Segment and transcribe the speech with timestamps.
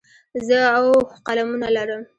[0.47, 2.01] زه اووه قلمونه لرم.